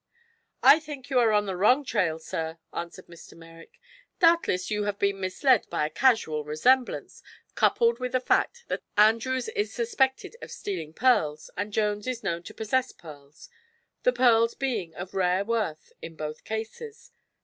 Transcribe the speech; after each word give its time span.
"I 0.63 0.79
think 0.79 1.11
you 1.11 1.19
are 1.19 1.31
on 1.31 1.45
the 1.45 1.55
wrong 1.55 1.85
trail, 1.85 2.17
sir," 2.17 2.57
answered 2.73 3.05
Mr. 3.05 3.37
Merrick. 3.37 3.79
"Doubtless 4.19 4.71
you 4.71 4.85
have 4.85 4.97
been 4.97 5.19
misled 5.19 5.69
by 5.69 5.85
a 5.85 5.91
casual 5.91 6.43
resemblance, 6.43 7.21
coupled 7.53 7.99
with 7.99 8.13
the 8.13 8.19
fact 8.19 8.65
that 8.67 8.81
Andrews 8.97 9.47
is 9.49 9.71
suspected 9.71 10.35
of 10.41 10.49
stealing 10.49 10.91
pearls 10.91 11.51
and 11.55 11.71
Jones 11.71 12.07
is 12.07 12.23
known 12.23 12.41
to 12.41 12.53
possess 12.55 12.91
pearls 12.91 13.47
the 14.01 14.11
pearls 14.11 14.55
being 14.55 14.95
of 14.95 15.13
rare 15.13 15.45
worth 15.45 15.93
in 16.01 16.15
both 16.15 16.43
cases. 16.45 17.11